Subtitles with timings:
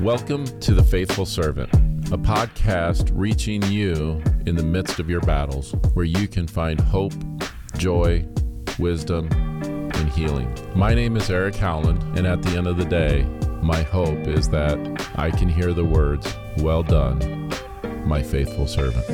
[0.00, 1.74] Welcome to The Faithful Servant,
[2.12, 7.14] a podcast reaching you in the midst of your battles, where you can find hope,
[7.78, 8.24] joy,
[8.78, 10.56] wisdom, and healing.
[10.76, 13.24] My name is Eric Howland, and at the end of the day,
[13.60, 14.78] my hope is that
[15.16, 17.52] I can hear the words, Well done,
[18.04, 19.04] my faithful servant.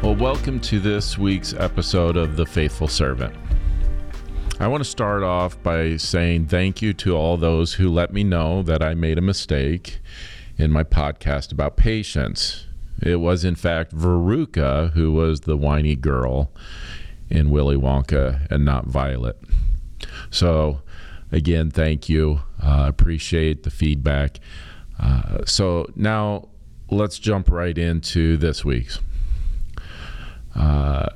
[0.00, 3.34] Well, welcome to this week's episode of The Faithful Servant.
[4.62, 8.22] I want to start off by saying thank you to all those who let me
[8.22, 9.98] know that I made a mistake
[10.56, 12.68] in my podcast about patience.
[13.02, 16.52] It was, in fact, Veruca who was the whiny girl
[17.28, 19.36] in Willy Wonka and not Violet.
[20.30, 20.82] So,
[21.32, 22.42] again, thank you.
[22.62, 24.38] Uh, appreciate the feedback.
[24.96, 26.50] Uh, so, now
[26.88, 29.00] let's jump right into this week's.
[30.54, 31.08] Uh,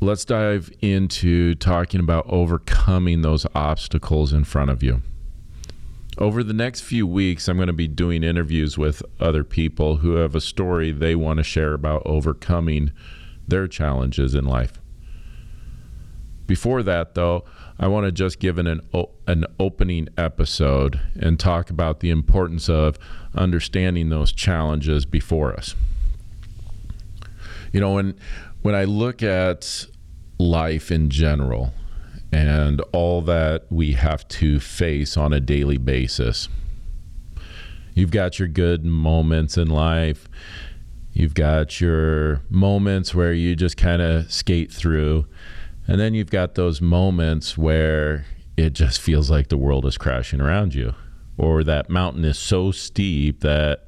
[0.00, 5.02] let's dive into talking about overcoming those obstacles in front of you.
[6.18, 10.14] Over the next few weeks, I'm going to be doing interviews with other people who
[10.14, 12.90] have a story they want to share about overcoming
[13.46, 14.80] their challenges in life.
[16.46, 17.44] Before that, though,
[17.78, 18.80] I want to just give an,
[19.26, 22.98] an opening episode and talk about the importance of
[23.34, 25.74] understanding those challenges before us.
[27.72, 28.18] You know, when
[28.66, 29.86] when I look at
[30.40, 31.72] life in general
[32.32, 36.48] and all that we have to face on a daily basis,
[37.94, 40.28] you've got your good moments in life.
[41.12, 45.28] You've got your moments where you just kind of skate through.
[45.86, 50.40] And then you've got those moments where it just feels like the world is crashing
[50.40, 50.92] around you,
[51.38, 53.86] or that mountain is so steep that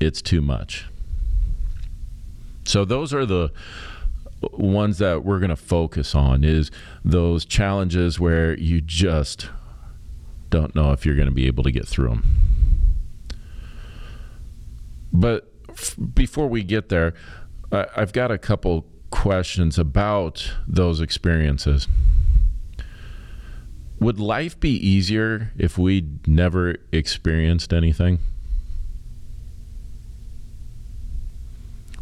[0.00, 0.86] it's too much.
[2.66, 3.52] So those are the
[4.52, 6.70] ones that we're going to focus on is
[7.04, 9.48] those challenges where you just
[10.50, 12.24] don't know if you're going to be able to get through them.
[15.12, 17.14] But f- before we get there,
[17.72, 21.88] I- I've got a couple questions about those experiences.
[24.00, 28.18] Would life be easier if we never experienced anything?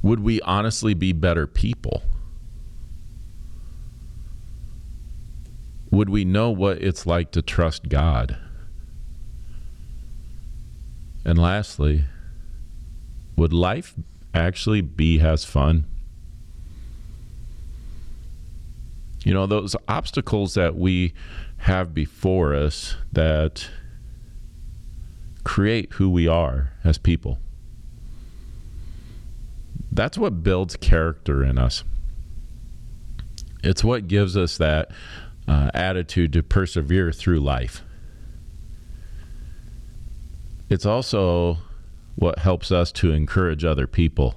[0.04, 2.02] Would we honestly be better people?
[5.90, 8.36] Would we know what it's like to trust God?
[11.24, 12.04] And lastly,
[13.34, 13.94] would life
[14.34, 15.86] actually be as fun?
[19.24, 21.14] You know, those obstacles that we
[21.58, 23.70] have before us that
[25.44, 27.38] create who we are as people.
[29.94, 31.84] That's what builds character in us.
[33.62, 34.90] It's what gives us that
[35.46, 37.82] uh, attitude to persevere through life.
[40.68, 41.58] It's also
[42.16, 44.34] what helps us to encourage other people.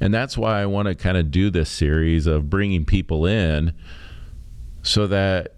[0.00, 3.72] And that's why I want to kind of do this series of bringing people in
[4.82, 5.54] so that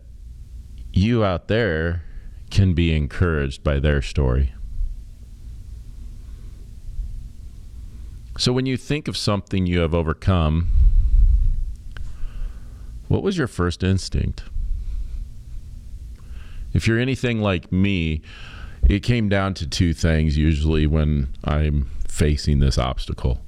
[0.92, 2.04] you out there
[2.50, 4.54] can be encouraged by their story.
[8.36, 10.68] So, when you think of something you have overcome,
[13.06, 14.42] what was your first instinct?
[16.72, 18.22] If you're anything like me,
[18.88, 23.40] it came down to two things usually when I'm facing this obstacle.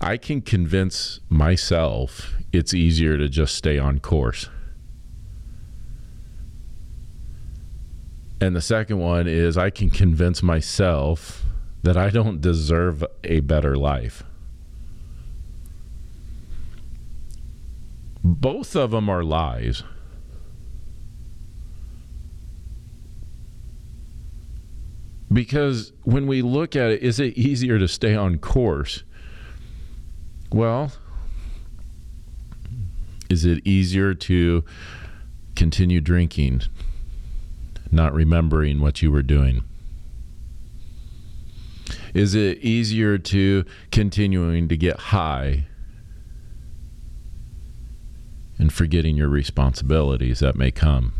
[0.00, 4.48] I can convince myself it's easier to just stay on course.
[8.40, 11.44] And the second one is I can convince myself
[11.88, 14.22] that I don't deserve a better life.
[18.22, 19.82] Both of them are lies.
[25.32, 29.02] Because when we look at it, is it easier to stay on course?
[30.52, 30.92] Well,
[33.30, 34.62] is it easier to
[35.56, 36.64] continue drinking,
[37.90, 39.64] not remembering what you were doing?
[42.18, 45.66] Is it easier to continuing to get high
[48.58, 51.12] and forgetting your responsibilities that may come?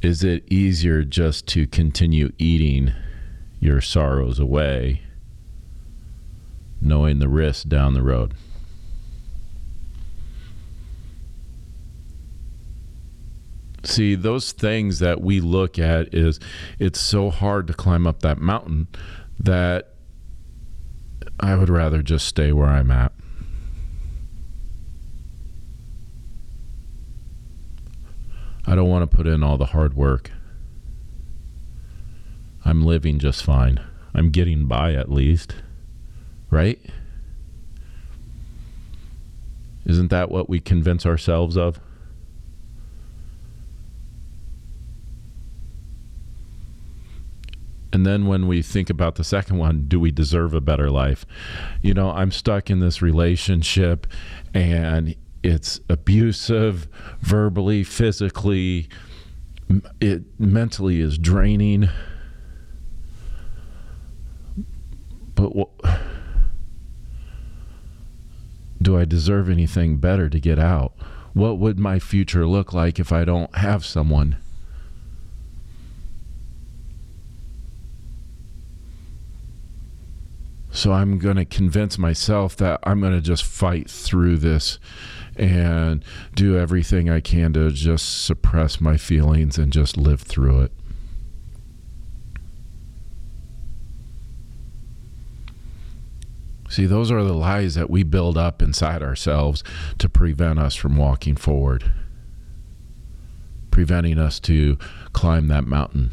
[0.00, 2.94] Is it easier just to continue eating
[3.60, 5.02] your sorrows away,
[6.80, 8.32] knowing the risks down the road?
[13.86, 16.40] See those things that we look at is
[16.78, 18.88] it's so hard to climb up that mountain
[19.38, 19.94] that
[21.38, 23.12] I would rather just stay where I'm at.
[28.66, 30.32] I don't want to put in all the hard work.
[32.64, 33.80] I'm living just fine.
[34.12, 35.54] I'm getting by at least.
[36.50, 36.80] Right?
[39.84, 41.78] Isn't that what we convince ourselves of?
[48.06, 51.26] Then when we think about the second one, do we deserve a better life?
[51.82, 54.06] You know, I'm stuck in this relationship
[54.54, 56.88] and it's abusive,
[57.20, 58.88] verbally, physically,
[60.00, 61.88] it mentally is draining.
[65.34, 65.70] But what,
[68.80, 70.94] do I deserve anything better to get out?
[71.32, 74.36] What would my future look like if I don't have someone?
[80.76, 84.78] So I'm going to convince myself that I'm going to just fight through this
[85.34, 90.72] and do everything I can to just suppress my feelings and just live through it.
[96.68, 99.64] See, those are the lies that we build up inside ourselves
[99.96, 101.90] to prevent us from walking forward,
[103.70, 104.76] preventing us to
[105.14, 106.10] climb that mountain.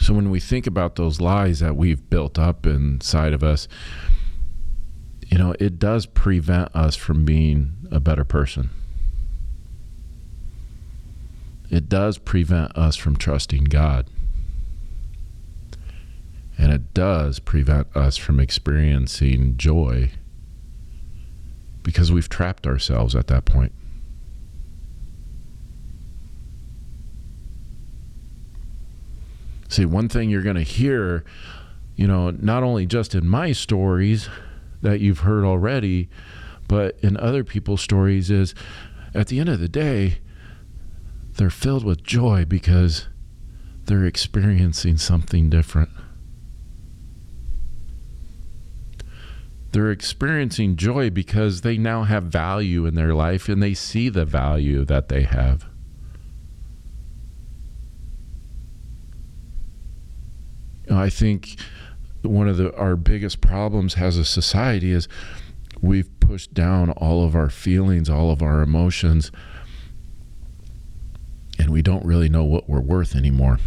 [0.00, 3.68] So when we think about those lies that we've built up inside of us,
[5.26, 8.70] you know, it does prevent us from being a better person.
[11.70, 14.06] It does prevent us from trusting God.
[16.58, 20.12] And it does prevent us from experiencing joy
[21.82, 23.72] because we've trapped ourselves at that point.
[29.70, 31.24] See, one thing you're going to hear,
[31.94, 34.28] you know, not only just in my stories
[34.82, 36.08] that you've heard already,
[36.66, 38.52] but in other people's stories is
[39.14, 40.18] at the end of the day,
[41.36, 43.06] they're filled with joy because
[43.84, 45.90] they're experiencing something different.
[49.70, 54.24] They're experiencing joy because they now have value in their life and they see the
[54.24, 55.66] value that they have.
[60.90, 61.56] I think
[62.22, 65.08] one of the our biggest problems as a society is
[65.80, 69.30] we've pushed down all of our feelings, all of our emotions,
[71.58, 73.58] and we don't really know what we're worth anymore.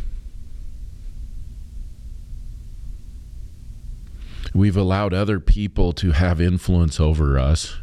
[4.54, 7.78] We've allowed other people to have influence over us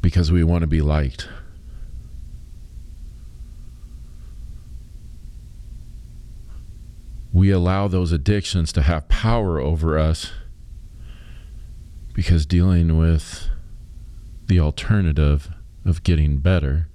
[0.00, 1.28] because we want to be liked.
[7.36, 10.32] We allow those addictions to have power over us
[12.14, 13.50] because dealing with
[14.46, 15.50] the alternative
[15.84, 16.88] of getting better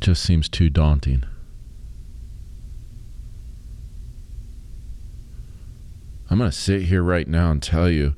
[0.00, 1.24] just seems too daunting.
[6.30, 8.14] I'm going to sit here right now and tell you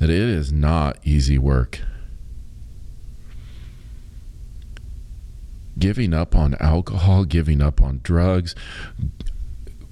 [0.00, 1.82] that it is not easy work.
[5.78, 8.54] Giving up on alcohol, giving up on drugs,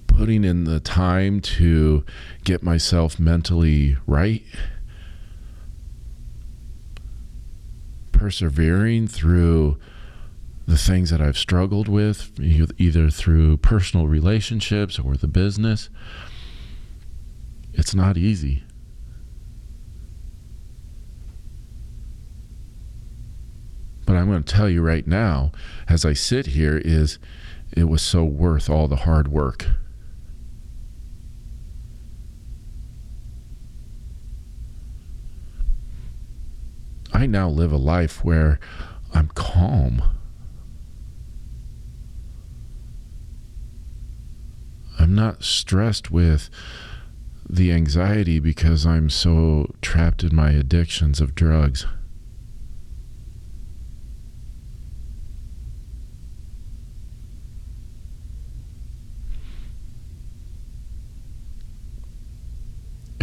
[0.07, 2.05] putting in the time to
[2.45, 4.43] get myself mentally right,
[8.13, 9.79] persevering through
[10.67, 15.89] the things that I've struggled with, either through personal relationships or the business.
[17.73, 18.63] It's not easy.
[24.11, 25.53] But I'm going to tell you right now,
[25.89, 27.21] as I sit here, is
[27.71, 29.69] it was so worth all the hard work.
[37.13, 38.59] I now live a life where
[39.15, 40.03] I'm calm.
[44.99, 46.51] I'm not stressed with
[47.49, 51.87] the anxiety because I'm so trapped in my addictions of drugs.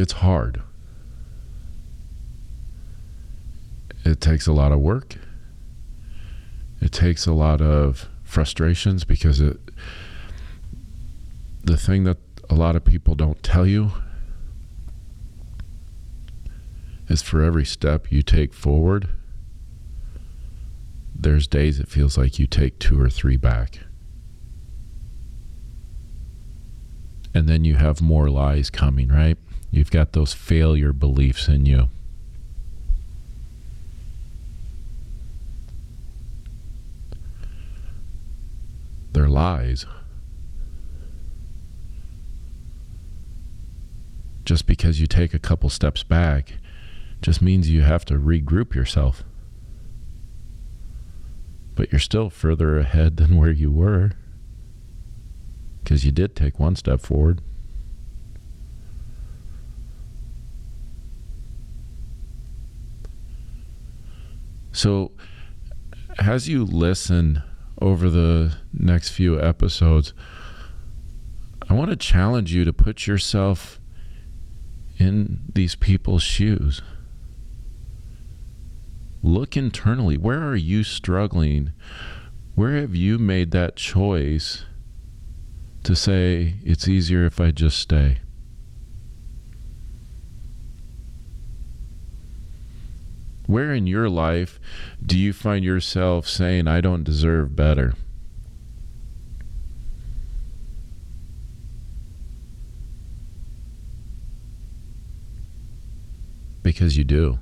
[0.07, 0.61] It's hard.
[4.05, 5.17] It takes a lot of work.
[6.79, 9.59] It takes a lot of frustrations because it
[11.61, 13.91] the thing that a lot of people don't tell you
[17.09, 19.09] is for every step you take forward
[21.13, 23.79] there's days it feels like you take two or three back.
[27.33, 29.37] And then you have more lies coming, right?
[29.71, 31.89] You've got those failure beliefs in you.
[39.13, 39.85] They're lies.
[44.45, 46.53] Just because you take a couple steps back
[47.21, 49.23] just means you have to regroup yourself.
[51.75, 54.11] But you're still further ahead than where you were
[55.83, 57.41] because you did take one step forward.
[64.77, 65.09] So,
[66.19, 67.41] as you listen
[67.81, 70.13] over the next few episodes,
[71.67, 73.81] I want to challenge you to put yourself
[74.99, 76.83] in these people's shoes.
[79.23, 80.15] Look internally.
[80.15, 81.71] Where are you struggling?
[82.53, 84.63] Where have you made that choice
[85.85, 88.19] to say, it's easier if I just stay?
[93.47, 94.59] Where in your life
[95.03, 97.93] do you find yourself saying, I don't deserve better?
[106.61, 107.39] Because you do.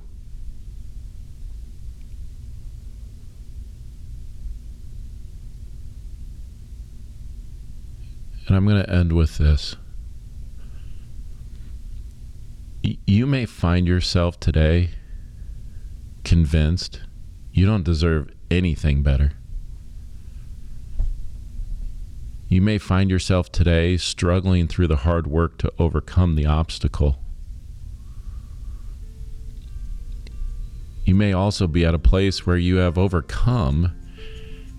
[8.46, 9.74] And I'm going to end with this.
[12.80, 14.90] You may find yourself today
[16.26, 17.02] convinced
[17.52, 19.30] you don't deserve anything better.
[22.48, 27.20] You may find yourself today struggling through the hard work to overcome the obstacle.
[31.04, 33.96] You may also be at a place where you have overcome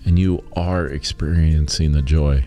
[0.04, 2.44] and you are experiencing the joy.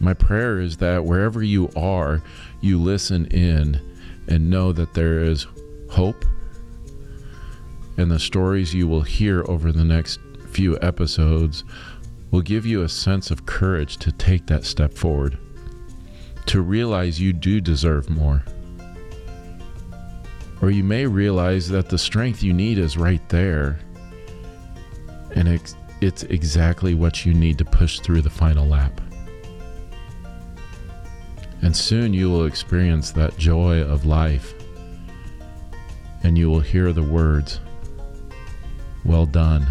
[0.00, 2.24] My prayer is that wherever you are,
[2.60, 3.91] you listen in
[4.28, 5.46] and know that there is
[5.90, 6.24] hope.
[7.96, 10.18] And the stories you will hear over the next
[10.50, 11.64] few episodes
[12.30, 15.38] will give you a sense of courage to take that step forward,
[16.46, 18.42] to realize you do deserve more.
[20.62, 23.80] Or you may realize that the strength you need is right there,
[25.34, 25.76] and it's,
[26.24, 29.00] exactly what you need to push through the final lap.
[31.62, 34.52] And soon you will experience that joy of life.
[36.24, 37.60] And you will hear the words,
[39.04, 39.66] Well done,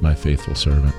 [0.00, 0.94] my faithful servant.